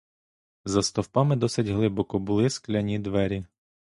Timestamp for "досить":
1.35-1.67